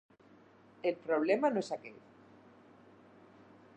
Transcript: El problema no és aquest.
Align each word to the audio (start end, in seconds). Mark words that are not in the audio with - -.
El 0.91 0.95
problema 1.03 1.51
no 1.57 1.63
és 1.65 1.69
aquest. 1.77 2.09